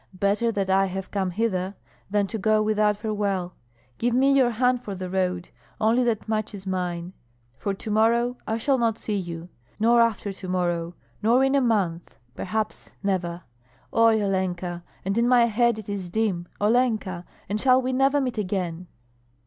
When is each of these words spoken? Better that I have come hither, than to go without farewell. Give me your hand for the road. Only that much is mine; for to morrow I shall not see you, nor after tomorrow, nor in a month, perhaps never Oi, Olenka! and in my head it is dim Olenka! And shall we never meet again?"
Better 0.15 0.51
that 0.51 0.67
I 0.67 0.87
have 0.87 1.11
come 1.11 1.29
hither, 1.29 1.75
than 2.09 2.25
to 2.25 2.39
go 2.39 2.59
without 2.63 2.97
farewell. 2.97 3.53
Give 3.99 4.15
me 4.15 4.31
your 4.33 4.49
hand 4.49 4.81
for 4.81 4.95
the 4.95 5.11
road. 5.11 5.49
Only 5.79 6.03
that 6.05 6.27
much 6.27 6.55
is 6.55 6.65
mine; 6.65 7.13
for 7.55 7.75
to 7.75 7.91
morrow 7.91 8.35
I 8.47 8.57
shall 8.57 8.79
not 8.79 8.97
see 8.97 9.15
you, 9.15 9.49
nor 9.79 10.01
after 10.01 10.33
tomorrow, 10.33 10.95
nor 11.21 11.43
in 11.43 11.53
a 11.53 11.61
month, 11.61 12.15
perhaps 12.33 12.89
never 13.03 13.43
Oi, 13.93 14.19
Olenka! 14.23 14.81
and 15.05 15.19
in 15.19 15.27
my 15.27 15.45
head 15.45 15.77
it 15.77 15.87
is 15.87 16.09
dim 16.09 16.47
Olenka! 16.59 17.23
And 17.47 17.61
shall 17.61 17.79
we 17.79 17.93
never 17.93 18.19
meet 18.19 18.39
again?" 18.39 18.87